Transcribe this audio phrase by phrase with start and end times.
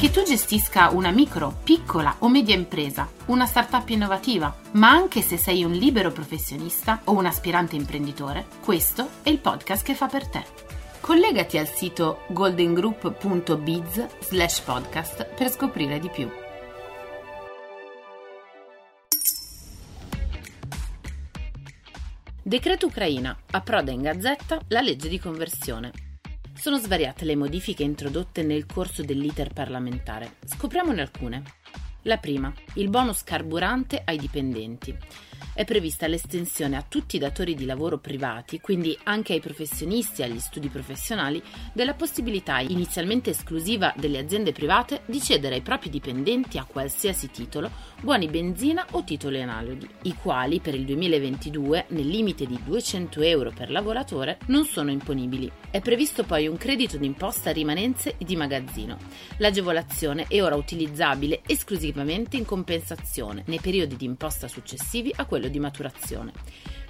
[0.00, 5.36] Che tu gestisca una micro, piccola o media impresa, una startup innovativa, ma anche se
[5.36, 10.26] sei un libero professionista o un aspirante imprenditore, questo è il podcast che fa per
[10.26, 10.42] te.
[11.00, 16.30] Collegati al sito goldengroup.biz slash podcast per scoprire di più.
[22.42, 23.38] Decreto Ucraina.
[23.50, 25.92] Approda in gazzetta la legge di conversione.
[26.60, 30.36] Sono svariate le modifiche introdotte nel corso dell'iter parlamentare.
[30.44, 31.42] Scopriamone alcune.
[32.02, 34.96] La prima, il bonus carburante ai dipendenti
[35.52, 40.24] è prevista l'estensione a tutti i datori di lavoro privati, quindi anche ai professionisti e
[40.24, 46.56] agli studi professionali, della possibilità inizialmente esclusiva delle aziende private di cedere ai propri dipendenti
[46.56, 52.46] a qualsiasi titolo buoni benzina o titoli analoghi, i quali per il 2022, nel limite
[52.46, 55.50] di 200 euro per lavoratore, non sono imponibili.
[55.70, 58.96] È previsto poi un credito d'imposta rimanenze di magazzino.
[59.36, 65.58] L'agevolazione è ora utilizzabile esclusivamente in compensazione nei periodi di imposta successivi a quello di
[65.58, 66.32] maturazione.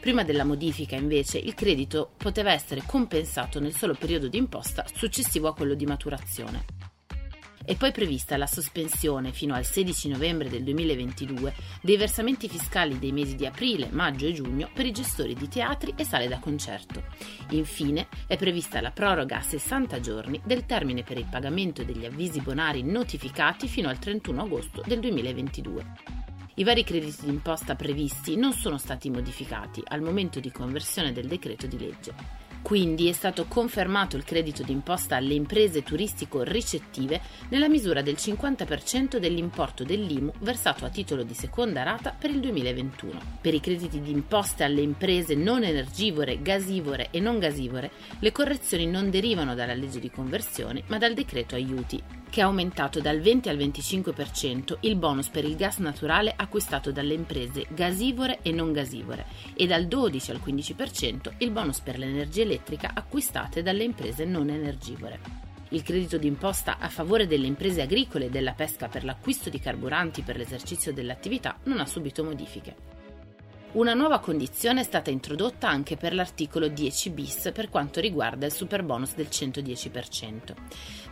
[0.00, 5.46] Prima della modifica, invece, il credito poteva essere compensato nel solo periodo di imposta successivo
[5.46, 6.79] a quello di maturazione.
[7.70, 13.12] È poi prevista la sospensione fino al 16 novembre del 2022 dei versamenti fiscali dei
[13.12, 17.04] mesi di aprile, maggio e giugno per i gestori di teatri e sale da concerto.
[17.50, 22.40] Infine è prevista la proroga a 60 giorni del termine per il pagamento degli avvisi
[22.40, 25.92] bonari notificati fino al 31 agosto del 2022.
[26.54, 31.68] I vari crediti d'imposta previsti non sono stati modificati al momento di conversione del decreto
[31.68, 32.49] di legge.
[32.62, 39.82] Quindi è stato confermato il credito d'imposta alle imprese turistico-ricettive nella misura del 50% dell'importo
[39.82, 43.18] dell'IMU versato a titolo di seconda rata per il 2021.
[43.40, 49.10] Per i crediti d'imposta alle imprese non energivore, gasivore e non gasivore, le correzioni non
[49.10, 53.56] derivano dalla legge di conversione ma dal decreto aiuti che ha aumentato dal 20 al
[53.58, 59.66] 25% il bonus per il gas naturale acquistato dalle imprese gasivore e non gasivore e
[59.66, 65.48] dal 12 al 15% il bonus per l'energia elettrica acquistate dalle imprese non energivore.
[65.70, 70.22] Il credito d'imposta a favore delle imprese agricole e della pesca per l'acquisto di carburanti
[70.22, 72.99] per l'esercizio dell'attività non ha subito modifiche.
[73.72, 78.52] Una nuova condizione è stata introdotta anche per l'articolo 10 bis per quanto riguarda il
[78.52, 80.54] superbonus del 110%.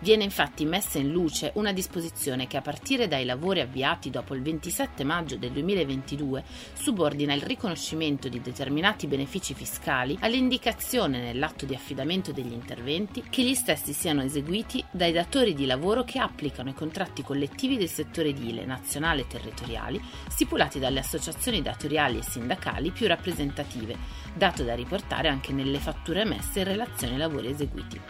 [0.01, 4.43] Viene infatti messa in luce una disposizione che a partire dai lavori avviati dopo il
[4.43, 6.43] 27 maggio del 2022
[6.73, 13.55] subordina il riconoscimento di determinati benefici fiscali all'indicazione nell'atto di affidamento degli interventi che gli
[13.55, 18.65] stessi siano eseguiti dai datori di lavoro che applicano i contratti collettivi del settore edile
[18.65, 23.97] nazionale e territoriali stipulati dalle associazioni datoriali e sindacali sindacali più rappresentative,
[24.34, 28.00] dato da riportare anche nelle fatture emesse in relazione ai lavori eseguiti.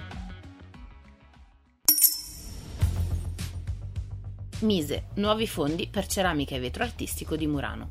[4.61, 7.91] Mise nuovi fondi per ceramica e vetro artistico di Murano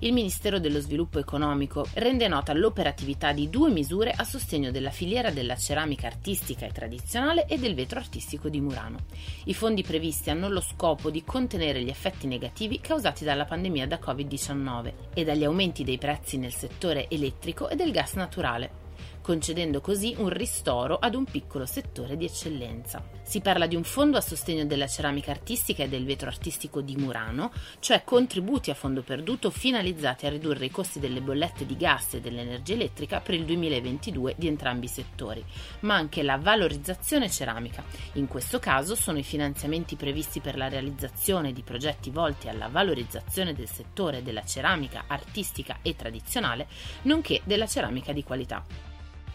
[0.00, 5.30] il Ministero dello Sviluppo Economico rende nota l'operatività di due misure a sostegno della filiera
[5.30, 8.98] della ceramica artistica e tradizionale e del vetro artistico di Murano.
[9.46, 13.98] I fondi previsti hanno lo scopo di contenere gli effetti negativi causati dalla pandemia da
[14.00, 18.86] Covid-19 e dagli aumenti dei prezzi nel settore elettrico e del gas naturale
[19.20, 23.04] concedendo così un ristoro ad un piccolo settore di eccellenza.
[23.22, 26.96] Si parla di un fondo a sostegno della ceramica artistica e del vetro artistico di
[26.96, 32.14] Murano, cioè contributi a fondo perduto finalizzati a ridurre i costi delle bollette di gas
[32.14, 35.44] e dell'energia elettrica per il 2022 di entrambi i settori,
[35.80, 37.84] ma anche la valorizzazione ceramica.
[38.14, 43.52] In questo caso sono i finanziamenti previsti per la realizzazione di progetti volti alla valorizzazione
[43.52, 46.66] del settore della ceramica artistica e tradizionale,
[47.02, 48.87] nonché della ceramica di qualità.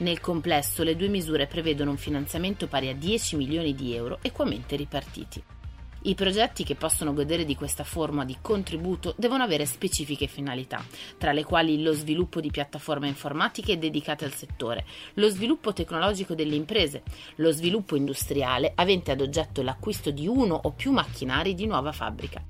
[0.04, 4.76] Nel complesso le due misure prevedono un finanziamento pari a 10 milioni di euro equamente
[4.76, 5.42] ripartiti.
[6.02, 10.84] I progetti che possono godere di questa forma di contributo devono avere specifiche finalità,
[11.18, 14.84] tra le quali lo sviluppo di piattaforme informatiche dedicate al settore,
[15.14, 17.04] lo sviluppo tecnologico delle imprese,
[17.36, 22.44] lo sviluppo industriale avente ad oggetto l'acquisto di uno o più macchinari di nuova fabbrica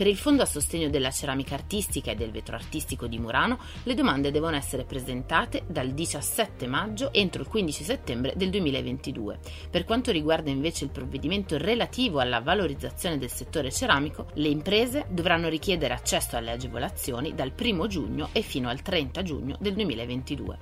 [0.00, 3.92] Per il fondo a sostegno della ceramica artistica e del vetro artistico di Murano, le
[3.92, 9.38] domande devono essere presentate dal 17 maggio entro il 15 settembre del 2022.
[9.70, 15.50] Per quanto riguarda invece il provvedimento relativo alla valorizzazione del settore ceramico, le imprese dovranno
[15.50, 20.58] richiedere accesso alle agevolazioni dal 1 giugno e fino al 30 giugno del 2022.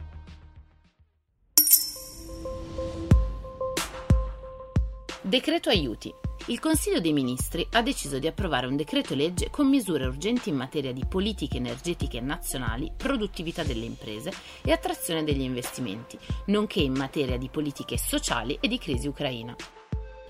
[5.21, 6.13] Decreto aiuti.
[6.49, 10.57] Il Consiglio dei Ministri ha deciso di approvare un decreto legge con misure urgenti in
[10.57, 17.37] materia di politiche energetiche nazionali, produttività delle imprese e attrazione degli investimenti, nonché in materia
[17.37, 19.55] di politiche sociali e di crisi ucraina.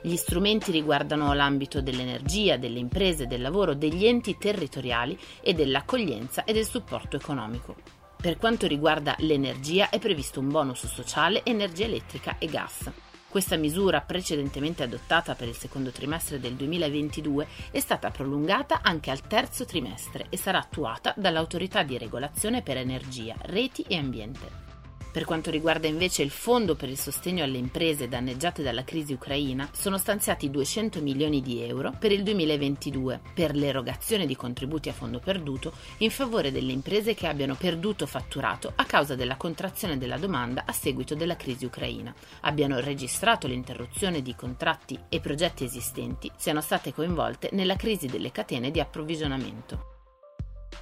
[0.03, 6.53] Gli strumenti riguardano l'ambito dell'energia, delle imprese, del lavoro, degli enti territoriali e dell'accoglienza e
[6.53, 7.77] del supporto economico.
[8.21, 12.91] Per quanto riguarda l'energia è previsto un bonus sociale energia elettrica e gas.
[13.29, 19.27] Questa misura, precedentemente adottata per il secondo trimestre del 2022, è stata prolungata anche al
[19.27, 24.68] terzo trimestre e sarà attuata dall'autorità di regolazione per energia, reti e ambiente.
[25.11, 29.69] Per quanto riguarda invece il fondo per il sostegno alle imprese danneggiate dalla crisi ucraina,
[29.73, 35.19] sono stanziati 200 milioni di euro per il 2022 per l'erogazione di contributi a fondo
[35.19, 40.65] perduto in favore delle imprese che abbiano perduto fatturato a causa della contrazione della domanda
[40.67, 46.93] a seguito della crisi ucraina, abbiano registrato l'interruzione di contratti e progetti esistenti, siano state
[46.93, 49.98] coinvolte nella crisi delle catene di approvvigionamento.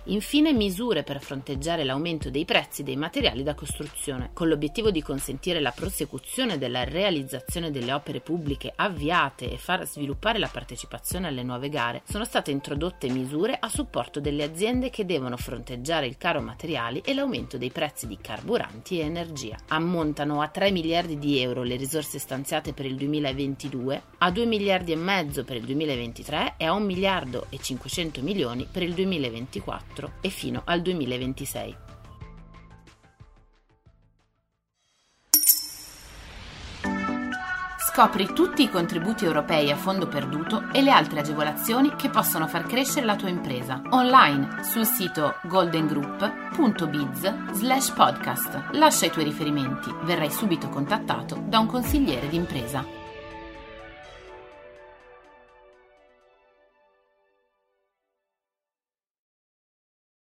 [0.08, 5.58] Infine misure per fronteggiare l'aumento dei prezzi dei materiali da costruzione, con l'obiettivo di consentire
[5.58, 11.68] la prosecuzione della realizzazione delle opere pubbliche avviate e far sviluppare la partecipazione alle nuove
[11.68, 17.02] gare, sono state introdotte misure a supporto delle aziende che devono fronteggiare il caro materiali
[17.04, 19.56] e l'aumento dei prezzi di carburanti e energia.
[19.68, 24.92] Ammontano a 3 miliardi di euro le risorse stanziate per il 2022, a 2 miliardi
[24.92, 29.95] e mezzo per il 2023 e a 1 miliardo e 500 milioni per il 2024
[29.96, 31.76] 2024 e fino al 2026.
[37.78, 42.64] Scopri tutti i contributi europei a fondo perduto e le altre agevolazioni che possono far
[42.64, 48.68] crescere la tua impresa online sul sito goldengroup.biz podcast.
[48.72, 53.05] Lascia i tuoi riferimenti, verrai subito contattato da un consigliere d'impresa.